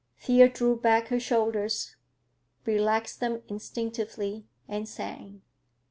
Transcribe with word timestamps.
Thea 0.19 0.49
drew 0.49 0.77
back 0.79 1.09
her 1.09 1.19
shoulders, 1.19 1.95
relaxed 2.65 3.19
them 3.19 3.43
instinctively, 3.49 4.47
and 4.67 4.89
sang. 4.89 5.43